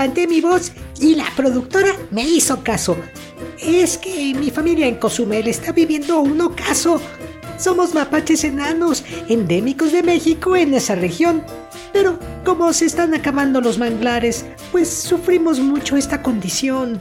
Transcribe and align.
Levanté 0.00 0.26
mi 0.26 0.40
voz 0.40 0.72
y 0.98 1.14
la 1.14 1.26
productora 1.36 1.90
me 2.10 2.22
hizo 2.22 2.64
caso. 2.64 2.96
Es 3.58 3.98
que 3.98 4.32
mi 4.32 4.50
familia 4.50 4.86
en 4.86 4.94
Cozumel 4.94 5.46
está 5.46 5.72
viviendo 5.72 6.20
un 6.20 6.40
ocaso. 6.40 7.02
Somos 7.58 7.92
mapaches 7.92 8.44
enanos, 8.44 9.04
endémicos 9.28 9.92
de 9.92 10.02
México 10.02 10.56
en 10.56 10.72
esa 10.72 10.94
región. 10.94 11.42
Pero 11.92 12.18
como 12.46 12.72
se 12.72 12.86
están 12.86 13.12
acabando 13.12 13.60
los 13.60 13.76
manglares, 13.76 14.46
pues 14.72 14.88
sufrimos 14.88 15.60
mucho 15.60 15.98
esta 15.98 16.22
condición. 16.22 16.98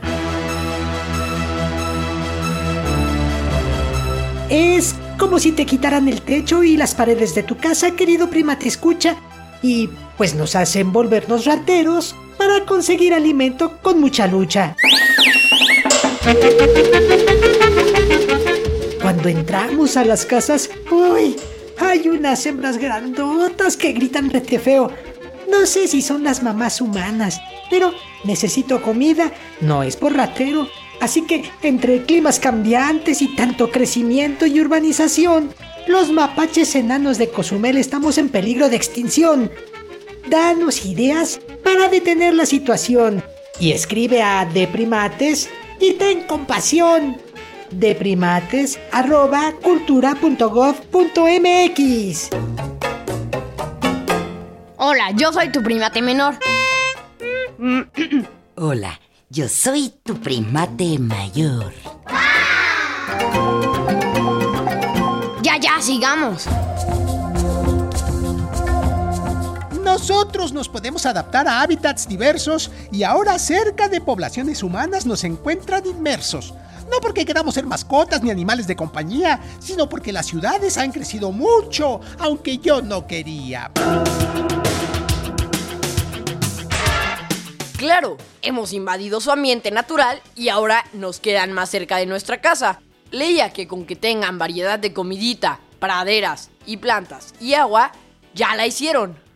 Es 4.50 4.94
como 5.18 5.40
si 5.40 5.54
te 5.54 5.66
quitaran 5.66 6.10
el 6.10 6.22
techo 6.22 6.66
y 6.66 6.76
las 6.76 6.96
paredes 6.96 7.34
de 7.34 7.44
tu 7.44 7.56
casa, 7.56 7.92
querido 7.92 8.30
prima, 8.30 8.60
te 8.60 8.68
escucha. 8.68 9.16
Y 9.62 9.90
pues 10.18 10.36
nos 10.36 10.58
hacen 10.58 10.92
volvernos 10.92 11.46
rateros 11.46 12.14
para 12.40 12.66
conseguir 12.66 13.14
alimento 13.14 13.80
con 13.82 14.00
mucha 14.00 14.26
lucha. 14.26 14.78
Cuando 19.02 19.28
entramos 19.28 19.98
a 19.98 20.06
las 20.06 20.26
casas, 20.26 20.70
¡uy! 20.90 21.36
Hay 21.78 22.08
unas 22.08 22.46
hembras 22.46 22.78
grandotas 22.78 23.76
que 23.76 23.92
gritan 23.92 24.30
rete 24.30 24.58
feo. 24.58 24.90
No 25.52 25.66
sé 25.66 25.90
si 25.90 26.02
son 26.02 26.24
las 26.24 26.42
mamás 26.42 26.80
humanas, 26.80 27.42
pero 27.70 27.94
necesito 28.24 28.82
comida, 28.82 29.34
no 29.60 29.84
es 29.84 29.98
por 29.98 30.14
ratero. 30.14 30.70
Así 31.02 31.24
que 31.24 31.44
entre 31.62 32.04
climas 32.04 32.40
cambiantes 32.40 33.22
y 33.22 33.36
tanto 33.36 33.70
crecimiento 33.70 34.46
y 34.46 34.62
urbanización, 34.62 35.54
los 35.88 36.12
mapaches 36.12 36.74
enanos 36.76 37.18
de 37.18 37.30
Cozumel 37.30 37.78
estamos 37.78 38.18
en 38.18 38.30
peligro 38.30 38.70
de 38.70 38.78
extinción. 38.78 39.52
Danos 40.28 40.86
ideas 40.86 41.40
para 41.64 41.90
detener 41.90 42.34
la 42.34 42.46
situación 42.46 43.24
y 43.60 43.72
escribe 43.72 44.22
a 44.22 44.46
Deprimates 44.46 45.50
y 45.80 45.94
ten 45.94 46.24
compasión. 46.24 47.18
Deprimates 47.72 48.80
arroba 48.92 49.54
cultura.gov.mx 49.62 52.30
Hola, 54.78 55.12
yo 55.12 55.32
soy 55.32 55.52
tu 55.52 55.62
primate 55.62 56.02
menor. 56.02 56.36
Hola, 58.56 59.00
yo 59.30 59.48
soy 59.50 59.94
tu 60.04 60.16
primate 60.16 60.98
mayor. 60.98 61.74
Ya, 65.42 65.58
ya, 65.58 65.82
sigamos. 65.82 66.48
Nosotros 70.00 70.54
nos 70.54 70.70
podemos 70.70 71.06
adaptar 71.06 71.46
a 71.50 71.60
hábitats 71.60 72.08
diversos 72.08 72.72
y 72.90 73.04
ahora 73.04 73.38
cerca 73.38 73.90
de 73.90 74.00
poblaciones 74.00 74.64
humanas 74.64 75.06
nos 75.06 75.26
encuentran 75.26 75.86
inmersos. 75.86 76.54
No 76.90 77.02
porque 77.02 77.26
queramos 77.26 77.56
ser 77.56 77.66
mascotas 77.66 78.24
ni 78.24 78.32
animales 78.32 78.66
de 78.66 78.78
compañía, 78.78 79.42
sino 79.60 79.90
porque 79.90 80.14
las 80.14 80.26
ciudades 80.26 80.78
han 80.78 80.94
crecido 80.94 81.34
mucho, 81.34 82.00
aunque 82.18 82.60
yo 82.60 82.82
no 82.82 83.08
quería. 83.08 83.72
Claro, 87.78 88.16
hemos 88.42 88.72
invadido 88.72 89.20
su 89.20 89.32
ambiente 89.32 89.70
natural 89.70 90.22
y 90.34 90.48
ahora 90.48 90.86
nos 90.94 91.20
quedan 91.20 91.52
más 91.52 91.70
cerca 91.70 91.98
de 91.98 92.06
nuestra 92.06 92.40
casa. 92.40 92.80
Leía 93.12 93.52
que 93.52 93.68
con 93.68 93.86
que 93.86 93.98
tengan 93.98 94.38
variedad 94.38 94.80
de 94.80 94.94
comidita, 94.94 95.60
praderas 95.80 96.52
y 96.66 96.78
plantas 96.78 97.34
y 97.42 97.56
agua, 97.56 97.92
ya 98.34 98.56
la 98.56 98.66
hicieron. 98.66 99.29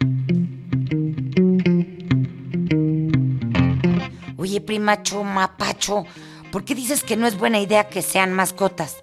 Oye, 4.53 4.61
primacho, 4.61 5.23
mapacho, 5.23 6.05
¿por 6.51 6.63
qué 6.63 6.75
dices 6.75 7.01
que 7.01 7.17
no 7.17 7.25
es 7.25 7.35
buena 7.35 7.59
idea 7.59 7.89
que 7.89 8.03
sean 8.03 8.31
mascotas? 8.31 8.97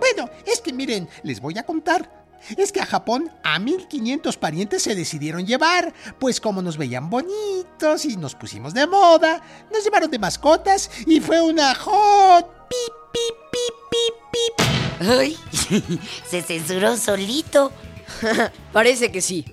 Bueno, 0.00 0.30
es 0.46 0.62
que 0.62 0.72
miren, 0.72 1.06
les 1.22 1.38
voy 1.38 1.58
a 1.58 1.66
contar. 1.66 2.24
Es 2.56 2.72
que 2.72 2.80
a 2.80 2.86
Japón 2.86 3.30
a 3.44 3.58
1500 3.58 4.38
parientes 4.38 4.84
se 4.84 4.94
decidieron 4.94 5.46
llevar, 5.46 5.92
pues 6.18 6.40
como 6.40 6.62
nos 6.62 6.78
veían 6.78 7.10
bonitos 7.10 8.06
y 8.06 8.16
nos 8.16 8.34
pusimos 8.34 8.72
de 8.72 8.86
moda, 8.86 9.42
nos 9.70 9.84
llevaron 9.84 10.10
de 10.10 10.18
mascotas 10.18 10.90
y 11.06 11.20
fue 11.20 11.42
una 11.42 11.74
hot 11.74 12.68
pip 12.70 12.94
pip 13.12 13.36
pip 13.52 13.74
pip 13.90 14.66
pip. 14.98 15.10
Ay, 15.10 15.36
se 16.26 16.40
censuró 16.40 16.96
solito. 16.96 17.70
Parece 18.72 19.12
que 19.12 19.20
sí. 19.20 19.44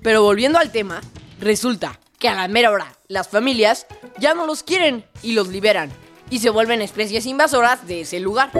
Pero 0.00 0.22
volviendo 0.22 0.60
al 0.60 0.70
tema, 0.70 1.00
resulta 1.42 1.98
que 2.18 2.28
a 2.28 2.34
la 2.34 2.48
mera 2.48 2.70
hora 2.70 2.96
las 3.08 3.28
familias 3.28 3.86
ya 4.18 4.32
no 4.32 4.46
los 4.46 4.62
quieren 4.62 5.04
y 5.22 5.32
los 5.32 5.48
liberan 5.48 5.90
y 6.30 6.38
se 6.38 6.50
vuelven 6.50 6.80
especies 6.80 7.26
invasoras 7.26 7.86
de 7.86 8.02
ese 8.02 8.20
lugar. 8.20 8.50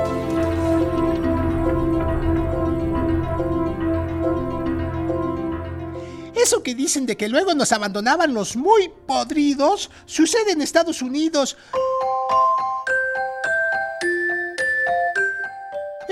Eso 6.34 6.64
que 6.64 6.74
dicen 6.74 7.06
de 7.06 7.16
que 7.16 7.28
luego 7.28 7.54
nos 7.54 7.70
abandonaban 7.70 8.34
los 8.34 8.56
muy 8.56 8.90
podridos 9.06 9.90
sucede 10.06 10.50
en 10.50 10.60
Estados 10.60 11.00
Unidos. 11.00 11.56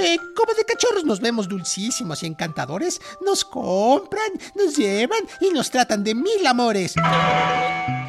Eh, 0.01 0.19
como 0.35 0.55
de 0.55 0.65
cachorros 0.65 1.05
nos 1.05 1.21
vemos 1.21 1.47
dulcísimos 1.47 2.23
y 2.23 2.27
encantadores, 2.27 3.01
nos 3.21 3.45
compran, 3.45 4.33
nos 4.55 4.75
llevan 4.75 5.21
y 5.43 5.51
nos 5.51 5.71
tratan 5.71 6.03
de 6.03 6.15
mil 6.15 6.47
amores. 6.47 6.95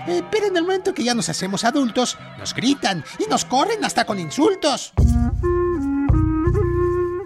Eh, 0.07 0.24
pero 0.31 0.47
en 0.47 0.56
el 0.56 0.63
momento 0.63 0.94
que 0.94 1.03
ya 1.03 1.13
nos 1.13 1.28
hacemos 1.28 1.66
adultos, 1.66 2.18
nos 2.40 2.53
gritan 2.53 3.03
y 3.19 3.30
nos 3.30 3.44
corren 3.44 3.84
hasta 3.84 4.06
con 4.06 4.19
insultos. 4.19 4.94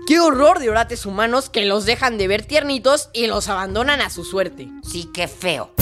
¡Qué 0.08 0.20
horror 0.20 0.60
de 0.60 0.70
orates 0.70 1.06
humanos 1.06 1.50
que 1.50 1.66
los 1.66 1.86
dejan 1.86 2.18
de 2.18 2.28
ver 2.28 2.44
tiernitos 2.44 3.10
y 3.14 3.28
los 3.28 3.50
abandonan 3.50 4.02
a 4.02 4.10
su 4.10 4.24
suerte! 4.24 4.70
Sí, 4.84 5.10
qué 5.14 5.28
feo. 5.28 5.74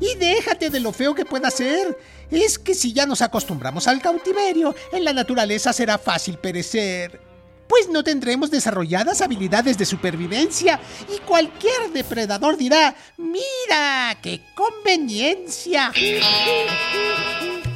Y 0.00 0.14
déjate 0.16 0.70
de 0.70 0.80
lo 0.80 0.92
feo 0.92 1.14
que 1.14 1.24
pueda 1.24 1.50
ser. 1.50 1.98
Es 2.30 2.58
que 2.58 2.74
si 2.74 2.92
ya 2.92 3.06
nos 3.06 3.22
acostumbramos 3.22 3.86
al 3.88 4.02
cautiverio, 4.02 4.74
en 4.92 5.04
la 5.04 5.12
naturaleza 5.12 5.72
será 5.72 5.98
fácil 5.98 6.38
perecer. 6.38 7.20
Pues 7.68 7.88
no 7.88 8.02
tendremos 8.02 8.50
desarrolladas 8.50 9.20
habilidades 9.20 9.76
de 9.76 9.84
supervivencia 9.84 10.80
y 11.14 11.18
cualquier 11.20 11.90
depredador 11.92 12.56
dirá, 12.56 12.96
mira, 13.18 14.18
qué 14.22 14.40
conveniencia. 14.54 15.92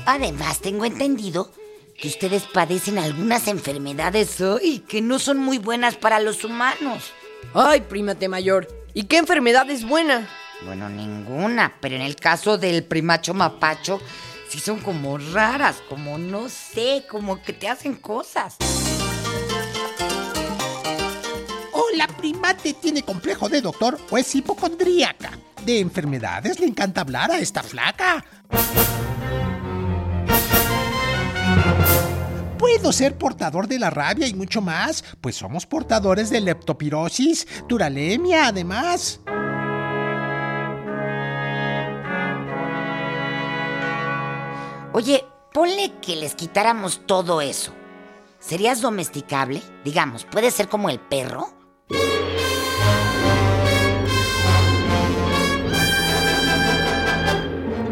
Además, 0.06 0.60
tengo 0.60 0.86
entendido 0.86 1.52
que 2.00 2.08
ustedes 2.08 2.44
padecen 2.44 2.98
algunas 2.98 3.46
enfermedades 3.48 4.40
hoy 4.40 4.80
que 4.88 5.02
no 5.02 5.18
son 5.18 5.38
muy 5.38 5.58
buenas 5.58 5.96
para 5.96 6.20
los 6.20 6.42
humanos. 6.42 7.12
¡Ay, 7.54 7.82
prímate 7.82 8.28
mayor! 8.28 8.66
¿Y 8.94 9.04
qué 9.04 9.18
enfermedad 9.18 9.68
es 9.70 9.86
buena? 9.86 10.28
Bueno, 10.64 10.88
ninguna, 10.88 11.76
pero 11.80 11.96
en 11.96 12.02
el 12.02 12.16
caso 12.16 12.56
del 12.56 12.84
primacho 12.84 13.34
mapacho, 13.34 14.00
sí 14.52 14.58
son 14.58 14.80
como 14.80 15.16
raras, 15.16 15.76
como 15.88 16.18
no 16.18 16.50
sé, 16.50 17.06
como 17.08 17.40
que 17.40 17.54
te 17.54 17.68
hacen 17.68 17.94
cosas. 17.94 18.58
O 21.72 21.86
la 21.96 22.06
primate 22.06 22.74
tiene 22.74 23.02
complejo 23.02 23.48
de 23.48 23.62
doctor 23.62 23.98
o 24.10 24.18
es 24.18 24.34
hipocondríaca. 24.34 25.30
De 25.64 25.78
enfermedades 25.78 26.60
le 26.60 26.66
encanta 26.66 27.00
hablar 27.00 27.30
a 27.30 27.38
esta 27.38 27.62
flaca. 27.62 28.22
Puedo 32.58 32.92
ser 32.92 33.16
portador 33.16 33.68
de 33.68 33.78
la 33.78 33.88
rabia 33.88 34.26
y 34.26 34.34
mucho 34.34 34.60
más, 34.60 35.02
pues 35.22 35.34
somos 35.34 35.64
portadores 35.64 36.28
de 36.28 36.42
leptopirosis, 36.42 37.48
turalemia, 37.66 38.48
además. 38.48 39.20
Oye, 44.94 45.24
ponle 45.52 45.92
que 46.00 46.16
les 46.16 46.34
quitáramos 46.34 47.02
todo 47.06 47.40
eso. 47.40 47.72
¿serías 48.42 48.80
domesticable? 48.80 49.62
Digamos, 49.84 50.24
¿puede 50.24 50.50
ser 50.50 50.68
como 50.68 50.90
el 50.90 50.98
perro? 50.98 51.48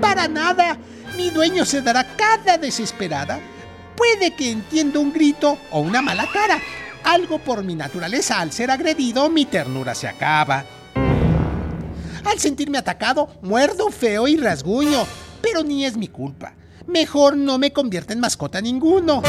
Para 0.00 0.28
nada. 0.28 0.76
Mi 1.16 1.30
dueño 1.30 1.64
se 1.64 1.82
dará 1.82 2.04
cada 2.16 2.58
desesperada. 2.58 3.38
Puede 3.96 4.34
que 4.34 4.50
entienda 4.50 4.98
un 4.98 5.12
grito 5.12 5.58
o 5.70 5.80
una 5.80 6.02
mala 6.02 6.26
cara. 6.32 6.58
Algo 7.04 7.38
por 7.38 7.62
mi 7.64 7.74
naturaleza, 7.74 8.40
al 8.40 8.52
ser 8.52 8.70
agredido, 8.70 9.28
mi 9.30 9.44
ternura 9.46 9.94
se 9.94 10.08
acaba. 10.08 10.64
Al 12.24 12.38
sentirme 12.38 12.78
atacado, 12.78 13.28
muerdo 13.42 13.90
feo 13.90 14.28
y 14.28 14.36
rasguño. 14.36 15.06
Pero 15.42 15.62
ni 15.62 15.84
es 15.84 15.96
mi 15.96 16.08
culpa. 16.08 16.54
Mejor 16.86 17.36
no 17.36 17.58
me 17.58 17.72
convierta 17.72 18.12
en 18.12 18.20
mascota 18.20 18.60
ninguno. 18.60 19.22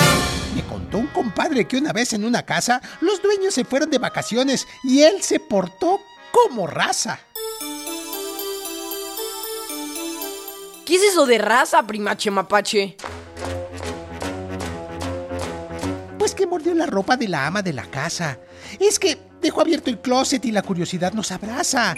Me 0.55 0.63
contó 0.63 0.97
un 0.97 1.07
compadre 1.07 1.67
que 1.67 1.77
una 1.77 1.93
vez 1.93 2.13
en 2.13 2.25
una 2.25 2.43
casa 2.43 2.81
los 3.01 3.21
dueños 3.21 3.53
se 3.53 3.65
fueron 3.65 3.89
de 3.89 3.97
vacaciones 3.97 4.67
y 4.83 5.01
él 5.01 5.21
se 5.21 5.39
portó 5.39 5.99
como 6.31 6.67
raza. 6.67 7.19
¿Qué 10.85 10.95
es 10.95 11.03
eso 11.03 11.25
de 11.25 11.37
raza, 11.37 11.85
primache 11.87 12.31
mapache? 12.31 12.97
Pues 16.17 16.35
que 16.35 16.45
mordió 16.45 16.73
la 16.73 16.85
ropa 16.85 17.15
de 17.15 17.27
la 17.27 17.47
ama 17.47 17.61
de 17.61 17.73
la 17.73 17.85
casa. 17.85 18.39
Es 18.79 18.99
que 18.99 19.17
dejó 19.41 19.61
abierto 19.61 19.89
el 19.89 19.99
closet 19.99 20.43
y 20.45 20.51
la 20.51 20.61
curiosidad 20.61 21.13
nos 21.13 21.31
abraza. 21.31 21.95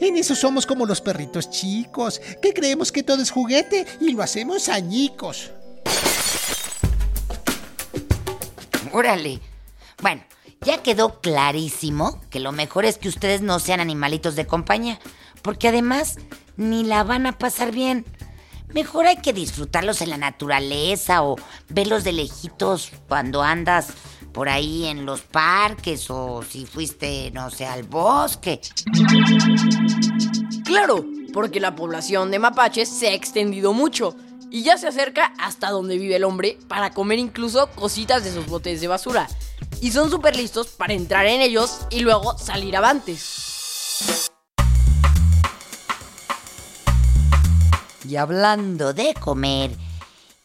En 0.00 0.16
eso 0.16 0.34
somos 0.34 0.66
como 0.66 0.86
los 0.86 1.00
perritos 1.00 1.50
chicos, 1.50 2.20
que 2.40 2.52
creemos 2.52 2.92
que 2.92 3.02
todo 3.02 3.22
es 3.22 3.30
juguete 3.30 3.86
y 4.00 4.12
lo 4.12 4.22
hacemos 4.22 4.68
añicos. 4.68 5.50
Órale. 8.92 9.40
Bueno, 10.00 10.22
ya 10.60 10.82
quedó 10.82 11.20
clarísimo 11.20 12.20
que 12.30 12.40
lo 12.40 12.52
mejor 12.52 12.84
es 12.84 12.98
que 12.98 13.08
ustedes 13.08 13.42
no 13.42 13.58
sean 13.58 13.80
animalitos 13.80 14.36
de 14.36 14.46
compañía, 14.46 14.98
porque 15.42 15.68
además 15.68 16.16
ni 16.56 16.84
la 16.84 17.04
van 17.04 17.26
a 17.26 17.38
pasar 17.38 17.72
bien. 17.72 18.04
Mejor 18.74 19.06
hay 19.06 19.16
que 19.16 19.32
disfrutarlos 19.32 20.02
en 20.02 20.10
la 20.10 20.18
naturaleza 20.18 21.22
o 21.22 21.36
verlos 21.68 22.04
de 22.04 22.12
lejitos 22.12 22.92
cuando 23.08 23.42
andas 23.42 23.88
por 24.32 24.48
ahí 24.48 24.86
en 24.86 25.06
los 25.06 25.22
parques 25.22 26.10
o 26.10 26.42
si 26.42 26.66
fuiste, 26.66 27.30
no 27.32 27.50
sé, 27.50 27.66
al 27.66 27.82
bosque. 27.84 28.60
Claro, 30.64 31.04
porque 31.32 31.60
la 31.60 31.74
población 31.74 32.30
de 32.30 32.38
mapaches 32.38 32.88
se 32.88 33.08
ha 33.08 33.14
extendido 33.14 33.72
mucho 33.72 34.14
y 34.50 34.62
ya 34.62 34.78
se 34.78 34.88
acerca 34.88 35.32
hasta 35.38 35.70
donde 35.70 35.98
vive 35.98 36.16
el 36.16 36.24
hombre 36.24 36.58
para 36.68 36.90
comer 36.90 37.18
incluso 37.18 37.68
cositas 37.70 38.24
de 38.24 38.32
sus 38.32 38.46
botes 38.46 38.80
de 38.80 38.88
basura. 38.88 39.28
Y 39.80 39.90
son 39.90 40.10
súper 40.10 40.36
listos 40.36 40.68
para 40.68 40.94
entrar 40.94 41.26
en 41.26 41.40
ellos 41.40 41.80
y 41.90 42.00
luego 42.00 42.36
salir 42.38 42.76
avantes. 42.76 44.30
Y 48.08 48.16
hablando 48.16 48.94
de 48.94 49.12
comer, 49.14 49.70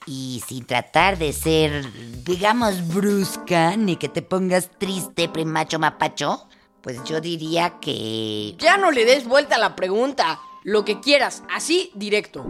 y 0.06 0.42
sin 0.48 0.66
tratar 0.66 1.18
de 1.18 1.34
ser, 1.34 1.86
digamos, 2.24 2.88
brusca, 2.88 3.76
ni 3.78 3.96
que 3.96 4.10
te 4.10 4.22
pongas 4.22 4.70
triste, 4.78 5.30
premacho 5.30 5.80
mapacho, 5.80 6.48
pues 6.82 7.04
yo 7.06 7.22
diría 7.22 7.80
que... 7.80 8.56
Ya 8.60 8.78
no 8.78 8.92
le 8.92 9.06
des 9.06 9.26
vuelta 9.26 9.56
a 9.56 9.60
la 9.60 9.76
pregunta. 9.76 10.40
Lo 10.64 10.86
que 10.86 11.00
quieras, 11.00 11.44
así 11.54 11.92
directo. 11.96 12.46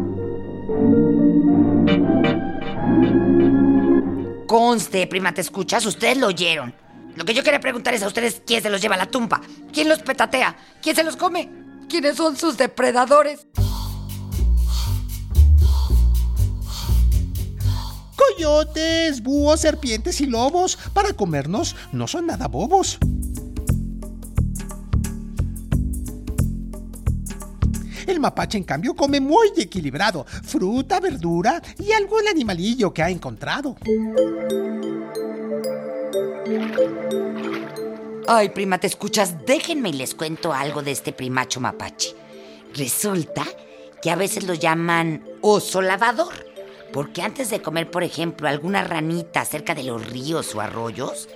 Conste, 4.47 5.07
prima, 5.07 5.33
¿te 5.33 5.41
escuchas? 5.41 5.85
Ustedes 5.85 6.17
lo 6.17 6.27
oyeron. 6.27 6.73
Lo 7.15 7.25
que 7.25 7.33
yo 7.33 7.43
quería 7.43 7.59
preguntar 7.59 7.93
es 7.93 8.03
a 8.03 8.07
ustedes 8.07 8.41
quién 8.45 8.61
se 8.61 8.69
los 8.69 8.81
lleva 8.81 8.95
a 8.95 8.99
la 8.99 9.05
tumba, 9.05 9.41
quién 9.71 9.87
los 9.87 9.99
petatea, 9.99 10.55
quién 10.81 10.95
se 10.95 11.03
los 11.03 11.15
come, 11.15 11.49
quiénes 11.87 12.17
son 12.17 12.35
sus 12.37 12.57
depredadores. 12.57 13.47
Coyotes, 18.37 19.21
búhos, 19.21 19.59
serpientes 19.59 20.21
y 20.21 20.25
lobos, 20.25 20.77
para 20.93 21.13
comernos, 21.13 21.75
no 21.91 22.07
son 22.07 22.27
nada 22.27 22.47
bobos. 22.47 22.97
El 28.05 28.19
mapache, 28.19 28.57
en 28.57 28.63
cambio, 28.63 28.95
come 28.95 29.19
muy 29.19 29.49
equilibrado, 29.57 30.25
fruta, 30.25 30.99
verdura 30.99 31.61
y 31.79 31.91
algún 31.93 32.27
animalillo 32.27 32.93
que 32.93 33.01
ha 33.01 33.09
encontrado. 33.09 33.77
Ay, 38.27 38.49
prima, 38.49 38.77
¿te 38.77 38.87
escuchas? 38.87 39.45
Déjenme 39.45 39.89
y 39.89 39.93
les 39.93 40.15
cuento 40.15 40.53
algo 40.53 40.81
de 40.81 40.91
este 40.91 41.11
primacho 41.13 41.59
mapache. 41.59 42.15
Resulta 42.75 43.45
que 44.01 44.11
a 44.11 44.15
veces 44.15 44.45
lo 44.45 44.53
llaman 44.53 45.23
oso 45.41 45.81
lavador, 45.81 46.33
porque 46.93 47.23
antes 47.23 47.49
de 47.49 47.61
comer, 47.61 47.89
por 47.89 48.03
ejemplo, 48.03 48.47
alguna 48.47 48.83
ranita 48.83 49.43
cerca 49.43 49.73
de 49.73 49.83
los 49.83 50.05
ríos 50.07 50.53
o 50.53 50.61
arroyos, 50.61 51.27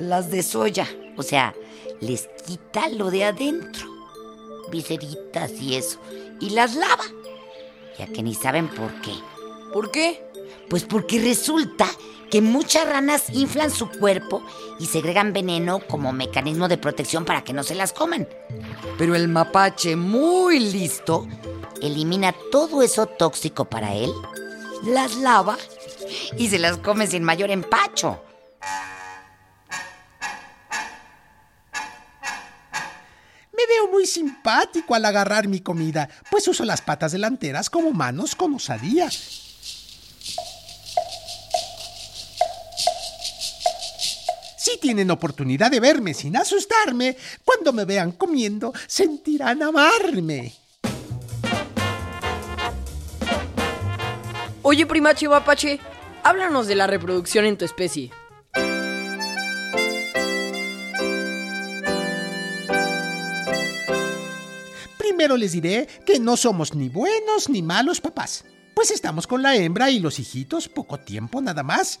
las 0.00 0.30
desolla, 0.30 0.88
o 1.16 1.22
sea, 1.22 1.54
les 2.00 2.28
quita 2.44 2.88
lo 2.88 3.10
de 3.10 3.24
adentro, 3.24 3.88
viseritas 4.70 5.52
y 5.52 5.76
eso, 5.76 6.00
y 6.40 6.50
las 6.50 6.74
lava, 6.74 7.04
ya 7.96 8.08
que 8.08 8.22
ni 8.22 8.34
saben 8.34 8.68
por 8.68 8.92
qué. 9.00 9.14
¿Por 9.72 9.92
qué? 9.92 10.22
Pues 10.68 10.84
porque 10.84 11.20
resulta 11.20 11.86
que 12.30 12.42
muchas 12.42 12.88
ranas 12.88 13.30
inflan 13.32 13.70
su 13.70 13.88
cuerpo 13.88 14.42
y 14.80 14.86
segregan 14.86 15.32
veneno 15.32 15.78
como 15.86 16.12
mecanismo 16.12 16.66
de 16.66 16.78
protección 16.78 17.24
para 17.24 17.44
que 17.44 17.52
no 17.52 17.62
se 17.62 17.76
las 17.76 17.92
coman. 17.92 18.28
Pero 18.98 19.14
el 19.14 19.28
mapache, 19.28 19.94
muy 19.94 20.58
listo, 20.58 21.28
elimina 21.80 22.34
todo 22.50 22.82
eso 22.82 23.06
tóxico 23.06 23.66
para 23.66 23.94
él, 23.94 24.10
las 24.84 25.16
lava 25.16 25.56
y 26.38 26.48
se 26.48 26.58
las 26.58 26.78
come 26.78 27.06
sin 27.06 27.22
mayor 27.22 27.50
empacho. 27.50 28.22
Me 33.52 33.66
veo 33.66 33.88
muy 33.90 34.06
simpático 34.06 34.94
al 34.94 35.04
agarrar 35.04 35.48
mi 35.48 35.60
comida, 35.60 36.08
pues 36.30 36.46
uso 36.48 36.64
las 36.64 36.82
patas 36.82 37.12
delanteras 37.12 37.70
como 37.70 37.92
manos 37.92 38.34
con 38.34 38.54
osadía. 38.54 39.08
Si 44.58 44.78
tienen 44.78 45.10
oportunidad 45.10 45.70
de 45.70 45.80
verme 45.80 46.12
sin 46.12 46.36
asustarme, 46.36 47.16
cuando 47.44 47.72
me 47.72 47.84
vean 47.84 48.12
comiendo, 48.12 48.74
sentirán 48.86 49.62
amarme. 49.62 50.65
Oye, 54.68 54.84
primache 54.84 55.28
mapache, 55.28 55.78
háblanos 56.24 56.66
de 56.66 56.74
la 56.74 56.88
reproducción 56.88 57.44
en 57.44 57.56
tu 57.56 57.64
especie. 57.64 58.10
Primero 64.98 65.36
les 65.36 65.52
diré 65.52 65.86
que 66.04 66.18
no 66.18 66.36
somos 66.36 66.74
ni 66.74 66.88
buenos 66.88 67.48
ni 67.48 67.62
malos 67.62 68.00
papás, 68.00 68.44
pues 68.74 68.90
estamos 68.90 69.28
con 69.28 69.40
la 69.40 69.54
hembra 69.54 69.92
y 69.92 70.00
los 70.00 70.18
hijitos 70.18 70.68
poco 70.68 70.98
tiempo 70.98 71.40
nada 71.40 71.62
más. 71.62 72.00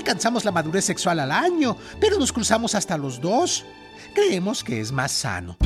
Alcanzamos 0.00 0.46
la 0.46 0.50
madurez 0.50 0.86
sexual 0.86 1.20
al 1.20 1.30
año, 1.30 1.76
pero 2.00 2.18
nos 2.18 2.32
cruzamos 2.32 2.74
hasta 2.74 2.96
los 2.96 3.20
dos. 3.20 3.66
Creemos 4.14 4.64
que 4.64 4.80
es 4.80 4.92
más 4.92 5.12
sano. 5.12 5.58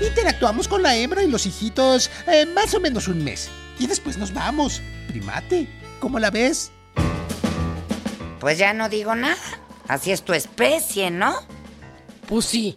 Interactuamos 0.00 0.66
con 0.66 0.82
la 0.82 0.96
hembra 0.96 1.22
y 1.22 1.28
los 1.30 1.44
hijitos 1.44 2.10
eh, 2.26 2.46
más 2.46 2.72
o 2.72 2.80
menos 2.80 3.06
un 3.06 3.22
mes. 3.22 3.50
Y 3.78 3.86
después 3.86 4.16
nos 4.16 4.32
vamos. 4.32 4.80
Primate, 5.08 5.68
¿cómo 6.00 6.18
la 6.18 6.30
ves? 6.30 6.72
Pues 8.40 8.56
ya 8.56 8.72
no 8.72 8.88
digo 8.88 9.14
nada. 9.14 9.36
Así 9.86 10.12
es 10.12 10.22
tu 10.22 10.32
especie, 10.32 11.10
¿no? 11.10 11.34
Pues 12.26 12.46
sí. 12.46 12.74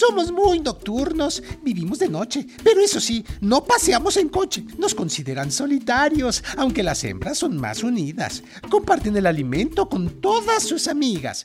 Somos 0.00 0.32
muy 0.32 0.60
nocturnos, 0.60 1.42
vivimos 1.60 1.98
de 1.98 2.08
noche, 2.08 2.46
pero 2.64 2.80
eso 2.80 2.98
sí, 2.98 3.22
no 3.42 3.62
paseamos 3.62 4.16
en 4.16 4.30
coche. 4.30 4.64
Nos 4.78 4.94
consideran 4.94 5.52
solitarios, 5.52 6.42
aunque 6.56 6.82
las 6.82 7.04
hembras 7.04 7.36
son 7.36 7.58
más 7.58 7.82
unidas. 7.82 8.42
Comparten 8.70 9.14
el 9.18 9.26
alimento 9.26 9.90
con 9.90 10.22
todas 10.22 10.62
sus 10.62 10.88
amigas. 10.88 11.44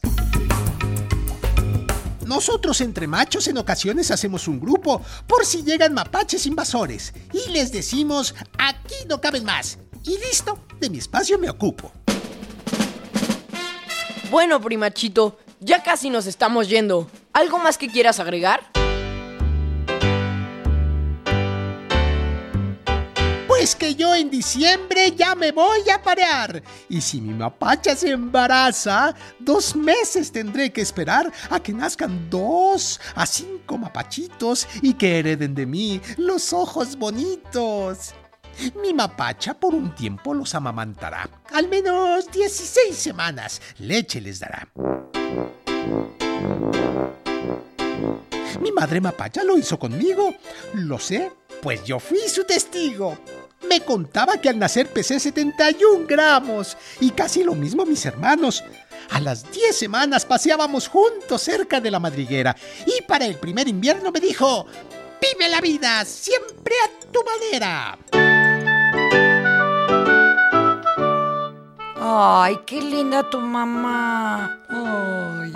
Nosotros 2.25 2.79
entre 2.79 3.07
machos 3.07 3.49
en 3.49 3.57
ocasiones 3.57 4.09
hacemos 4.09 4.47
un 4.47 4.61
grupo 4.61 5.01
por 5.27 5.45
si 5.45 5.61
llegan 5.63 5.93
mapaches 5.93 6.45
invasores 6.45 7.13
y 7.33 7.51
les 7.51 7.73
decimos, 7.73 8.35
aquí 8.57 8.95
no 9.09 9.19
caben 9.19 9.43
más. 9.43 9.79
Y 10.05 10.17
listo, 10.19 10.59
de 10.79 10.89
mi 10.89 10.99
espacio 10.99 11.37
me 11.37 11.49
ocupo. 11.49 11.91
Bueno, 14.31 14.61
primachito, 14.61 15.39
ya 15.59 15.83
casi 15.83 16.09
nos 16.09 16.25
estamos 16.25 16.69
yendo. 16.69 17.09
¿Algo 17.35 17.59
más 17.59 17.77
que 17.77 17.89
quieras 17.89 18.21
agregar? 18.21 18.61
Pues 23.45 23.75
que 23.75 23.93
yo 23.93 24.15
en 24.15 24.29
diciembre 24.29 25.11
ya 25.13 25.35
me 25.35 25.51
voy 25.51 25.81
a 25.93 26.01
parear. 26.01 26.63
Y 26.87 27.01
si 27.01 27.19
mi 27.19 27.33
mapacha 27.33 27.93
se 27.93 28.11
embaraza, 28.11 29.13
dos 29.37 29.75
meses 29.75 30.31
tendré 30.31 30.71
que 30.71 30.79
esperar 30.79 31.29
a 31.49 31.59
que 31.59 31.73
nazcan 31.73 32.29
dos 32.29 33.01
a 33.15 33.25
cinco 33.25 33.77
mapachitos 33.77 34.65
y 34.81 34.93
que 34.93 35.19
hereden 35.19 35.55
de 35.55 35.65
mí 35.65 35.99
los 36.15 36.53
ojos 36.53 36.95
bonitos. 36.95 38.13
Mi 38.81 38.93
mapacha 38.93 39.53
por 39.53 39.75
un 39.75 39.93
tiempo 39.93 40.33
los 40.33 40.55
amamantará. 40.55 41.29
Al 41.53 41.67
menos 41.67 42.31
16 42.31 42.95
semanas 42.95 43.61
leche 43.77 44.21
les 44.21 44.39
dará. 44.39 44.69
Mi 48.61 48.71
madre 48.71 49.01
mapacha 49.01 49.43
lo 49.43 49.57
hizo 49.57 49.77
conmigo. 49.77 50.33
Lo 50.73 50.99
sé, 50.99 51.31
pues 51.61 51.83
yo 51.83 51.99
fui 51.99 52.19
su 52.27 52.43
testigo. 52.43 53.17
Me 53.69 53.81
contaba 53.81 54.39
que 54.39 54.49
al 54.49 54.59
nacer 54.59 54.87
pesé 54.87 55.19
71 55.19 56.05
gramos 56.07 56.77
y 56.99 57.09
casi 57.11 57.43
lo 57.43 57.55
mismo 57.55 57.85
mis 57.85 58.05
hermanos. 58.05 58.63
A 59.11 59.19
las 59.19 59.51
10 59.51 59.75
semanas 59.75 60.25
paseábamos 60.25 60.87
juntos 60.87 61.41
cerca 61.41 61.79
de 61.79 61.91
la 61.91 61.99
madriguera 61.99 62.55
y 62.85 63.01
para 63.03 63.25
el 63.25 63.35
primer 63.35 63.67
invierno 63.67 64.11
me 64.11 64.19
dijo, 64.19 64.65
vive 65.21 65.49
la 65.49 65.61
vida 65.61 66.05
siempre 66.05 66.75
a 66.83 67.11
tu 67.11 67.23
manera. 67.23 68.24
Ay, 72.07 72.59
qué 72.67 72.79
linda 72.79 73.27
tu 73.31 73.39
mamá. 73.41 74.59
Ay. 74.69 75.51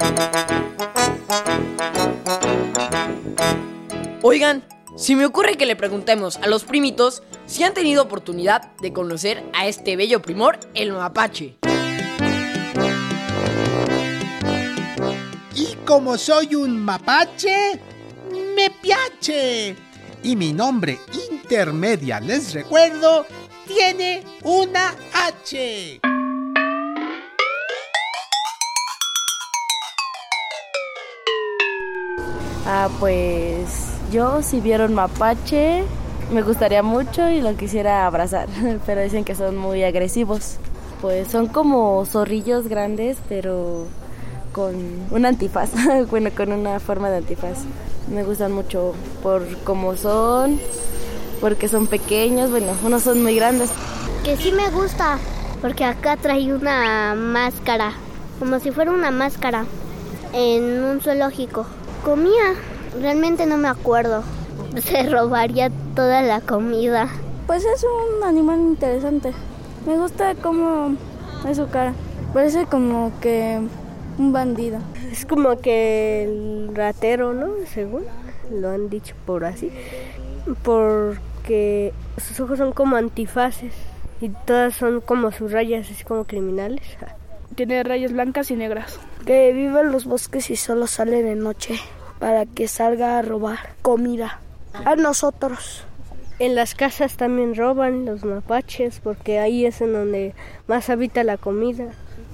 Oigan, 4.24 4.64
si 4.98 5.16
me 5.16 5.28
ocurre 5.28 5.58
que 5.58 5.68
le 5.68 5.76
preguntemos 5.76 6.38
a 6.38 6.48
los 6.48 6.64
primitos 6.64 7.22
si 7.46 7.64
han 7.64 7.76
tenido 7.76 8.02
oportunidad 8.02 8.76
de 8.78 8.92
conocer 8.92 9.44
a 9.54 9.68
este 9.68 9.96
bello 9.96 10.24
primor, 10.24 10.60
el 10.74 10.92
mapache. 10.92 11.60
Y 15.54 15.76
como 15.86 16.18
soy 16.18 16.56
un 16.56 16.84
mapache, 16.84 17.80
me 18.56 18.72
piache. 18.72 19.76
Y 20.24 20.36
mi 20.36 20.52
nombre 20.52 20.98
intermedia, 21.32 22.20
les 22.20 22.54
recuerdo, 22.54 23.28
tiene 23.68 24.24
una 24.42 24.96
H. 25.14 26.02
Ah, 32.72 32.88
pues 33.00 33.68
yo 34.12 34.44
si 34.44 34.60
vieron 34.60 34.94
mapache 34.94 35.84
me 36.32 36.44
gustaría 36.44 36.84
mucho 36.84 37.28
y 37.28 37.42
lo 37.42 37.58
quisiera 37.58 38.06
abrazar, 38.06 38.48
pero 38.86 39.02
dicen 39.02 39.24
que 39.26 39.34
son 39.34 39.58
muy 39.58 39.84
agresivos. 39.84 40.58
Pues 41.02 41.30
son 41.30 41.48
como 41.48 42.06
zorrillos 42.06 42.68
grandes, 42.68 43.18
pero 43.28 43.88
con 44.54 44.76
un 45.10 45.26
antifaz, 45.26 45.72
bueno, 46.12 46.30
con 46.38 46.52
una 46.52 46.80
forma 46.80 47.10
de 47.10 47.18
antifaz. 47.18 47.58
Me 48.08 48.24
gustan 48.24 48.52
mucho 48.52 48.94
por 49.24 49.48
cómo 49.64 49.96
son, 49.96 50.60
porque 51.42 51.70
son 51.70 51.88
pequeños, 51.88 52.52
bueno, 52.52 52.74
unos 52.84 53.02
son 53.02 53.24
muy 53.24 53.34
grandes. 53.34 53.72
Que 54.24 54.38
sí 54.38 54.52
me 54.52 54.70
gusta, 54.70 55.18
porque 55.60 55.86
acá 55.86 56.18
trae 56.18 56.54
una 56.54 57.16
máscara, 57.16 57.94
como 58.38 58.60
si 58.60 58.70
fuera 58.70 58.92
una 58.92 59.10
máscara, 59.10 59.66
en 60.34 60.84
un 60.84 61.02
zoológico. 61.02 61.66
Comía, 62.04 62.56
realmente 63.00 63.46
no 63.46 63.58
me 63.58 63.68
acuerdo. 63.68 64.24
Se 64.84 65.04
robaría 65.10 65.70
toda 65.96 66.22
la 66.22 66.42
comida. 66.42 67.10
Pues 67.46 67.66
es 67.66 67.84
un 67.84 68.24
animal 68.24 68.60
interesante. 68.60 69.34
Me 69.86 69.98
gusta 69.98 70.36
cómo 70.36 70.96
es 71.48 71.58
su 71.58 71.68
cara. 71.70 71.94
Parece 72.34 72.66
como 72.66 73.12
que 73.22 73.60
un 74.18 74.32
bandido. 74.32 74.80
Es 75.12 75.26
como 75.26 75.58
que 75.58 76.24
el 76.24 76.76
ratero, 76.76 77.34
¿no? 77.34 77.48
Según 77.74 78.04
lo 78.52 78.70
han 78.70 78.90
dicho 78.90 79.16
por 79.26 79.46
así. 79.46 79.72
Porque 80.64 81.94
sus 82.18 82.40
ojos 82.40 82.60
son 82.60 82.72
como 82.72 82.96
antifaces 82.96 83.74
y 84.22 84.30
todas 84.30 84.76
son 84.76 85.02
como 85.02 85.32
sus 85.32 85.52
rayas, 85.52 85.90
así 85.90 86.04
como 86.04 86.26
criminales. 86.26 86.82
Tiene 87.56 87.84
rayas 87.84 88.14
blancas 88.14 88.52
y 88.52 88.56
negras. 88.56 89.00
Que 89.26 89.54
vive 89.54 89.82
en 89.82 89.92
los 89.92 90.06
bosques 90.06 90.50
y 90.50 90.56
solo 90.56 90.88
sale 90.88 91.24
de 91.24 91.36
noche 91.36 91.80
para 92.20 92.46
que 92.46 92.68
salga 92.68 93.20
a 93.20 93.22
robar 93.22 93.76
comida 93.82 94.40
a 94.86 94.96
nosotros. 94.96 95.84
En 96.40 96.56
las 96.56 96.74
casas 96.74 97.18
también 97.18 97.56
roban 97.56 98.06
los 98.06 98.24
mapaches 98.24 99.02
porque 99.02 99.40
ahí 99.40 99.66
es 99.66 99.82
en 99.82 99.94
donde 99.94 100.34
más 100.68 100.90
habita 100.90 101.24
la 101.24 101.38
comida. 101.38 101.86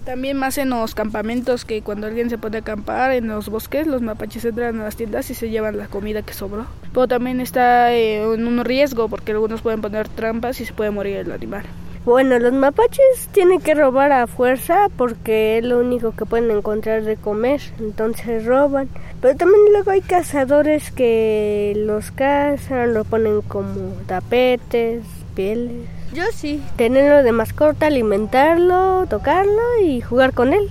También 0.06 0.38
más 0.38 0.60
en 0.60 0.70
los 0.70 0.94
campamentos 0.94 1.66
que 1.66 1.82
cuando 1.82 2.06
alguien 2.06 2.30
se 2.30 2.38
pone 2.38 2.58
a 2.58 2.60
acampar 2.60 3.12
en 3.14 3.28
los 3.28 3.50
bosques, 3.50 3.88
los 3.88 4.04
mapaches 4.04 4.46
entran 4.46 4.80
a 4.80 4.84
las 4.84 4.96
tiendas 4.96 5.32
y 5.32 5.34
se 5.34 5.50
llevan 5.50 5.80
la 5.80 5.88
comida 5.88 6.22
que 6.22 6.34
sobró. 6.34 6.68
Pero 6.94 7.08
también 7.08 7.42
está 7.42 7.92
eh, 7.92 8.22
en 8.22 8.46
un 8.46 8.64
riesgo 8.64 9.10
porque 9.10 9.32
algunos 9.32 9.64
pueden 9.64 9.82
poner 9.82 10.08
trampas 10.08 10.62
y 10.62 10.66
se 10.66 10.74
puede 10.74 10.92
morir 10.92 11.18
el 11.18 11.32
animal. 11.32 11.66
Bueno, 12.06 12.38
los 12.38 12.54
mapaches 12.54 13.30
tienen 13.32 13.60
que 13.60 13.74
robar 13.74 14.12
a 14.12 14.28
fuerza 14.28 14.90
porque 14.96 15.58
es 15.58 15.66
lo 15.66 15.80
único 15.80 16.12
que 16.12 16.28
pueden 16.28 16.52
encontrar 16.52 17.04
de 17.04 17.18
comer, 17.18 17.60
entonces 17.80 18.46
roban. 18.46 18.90
Pero 19.22 19.36
también 19.36 19.62
luego 19.72 19.90
hay 19.90 20.02
cazadores 20.02 20.92
que 20.92 21.74
los 21.76 22.12
cazan, 22.12 22.94
lo 22.94 23.06
ponen 23.06 23.42
como 23.42 23.94
tapetes, 24.06 25.04
pieles. 25.34 25.90
Yo 26.14 26.26
sí, 26.32 26.62
tenerlo 26.78 27.24
de 27.24 27.32
mascota, 27.32 27.88
alimentarlo, 27.88 29.08
tocarlo 29.10 29.82
y 29.84 30.00
jugar 30.02 30.34
con 30.34 30.54
él. 30.54 30.70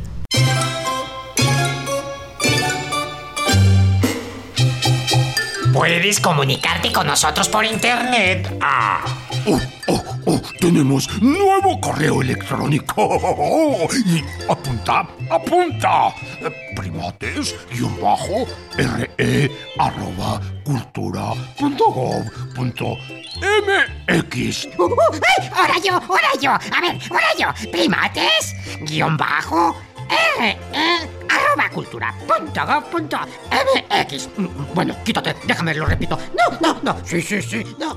Puedes 5.73 6.21
comunicarte 6.21 6.93
con 6.93 7.09
nosotros 7.09 7.49
por 7.49 7.65
internet. 7.65 8.57
Ah. 8.61 9.05
Oh, 9.49 9.61
oh, 10.27 10.35
oh, 10.35 10.41
tenemos 10.61 11.09
nuevo 11.23 11.81
correo 11.81 12.23
electrónico. 12.23 13.89
Y 14.07 14.25
apunta, 14.49 15.07
apunta. 15.31 16.15
Primates, 16.77 17.55
guion 17.71 18.01
bajo, 18.01 18.47
re, 18.77 19.51
arroba, 19.79 20.41
cultura, 20.65 21.33
punto 21.59 21.85
gov, 21.91 22.25
punto 22.55 22.97
mx. 24.09 24.69
¡Ay! 24.69 25.51
¡Ahora 25.55 25.79
yo! 25.79 25.93
¡Ahora 25.95 26.31
yo! 26.41 26.51
A 26.51 26.81
ver, 26.81 26.99
ahora 27.11 27.27
yo. 27.39 27.71
Primates, 27.71 28.55
guion 28.83 29.17
bajo, 29.17 29.77
re, 30.39 30.57
arroba, 31.29 31.71
cultura, 31.71 32.15
punto 32.27 32.67
gov, 32.67 32.85
mx. 33.01 34.29
Bueno, 34.75 34.97
quítate, 35.05 35.37
déjame, 35.45 35.75
lo 35.75 35.87
repito. 35.87 36.19
No, 36.37 36.59
no, 36.61 36.81
no. 36.83 36.97
Sí, 37.05 37.23
sí, 37.23 37.41
sí, 37.41 37.65
no. 37.79 37.97